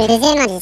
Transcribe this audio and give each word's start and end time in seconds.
Everybody. 0.00 0.60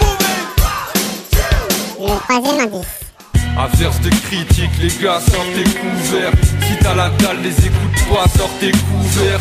Move 0.00 0.20
it. 0.20 0.46
Le 1.98 2.18
troisième 2.18 2.60
indice. 2.60 2.86
Averse 3.58 4.00
de 4.00 4.10
critiques, 4.10 4.70
les 4.82 4.88
gars, 5.02 5.20
sors 5.20 5.44
tes 5.54 5.64
couverts. 5.64 6.32
Si 6.62 6.76
t'as 6.80 6.94
la 6.94 7.08
dalle, 7.10 7.40
les 7.42 7.58
écoute 7.66 7.96
pas, 8.10 8.28
sors 8.36 8.50
tes 8.60 8.70
couverts. 8.72 9.40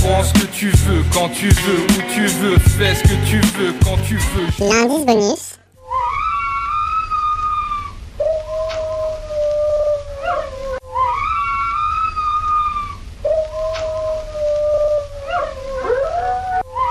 Prends 0.00 0.22
ce 0.22 0.32
que 0.34 0.46
tu 0.46 0.68
veux, 0.68 1.02
quand 1.12 1.30
tu 1.30 1.48
veux, 1.48 1.86
où 1.88 2.02
tu 2.12 2.26
veux. 2.26 2.58
Fais 2.58 2.94
ce 2.94 3.02
que 3.02 3.16
tu 3.26 3.40
veux, 3.58 3.72
quand 3.82 3.96
tu 4.06 4.16
veux. 4.16 4.68
L'indice 4.68 5.06
bonus. 5.06 5.53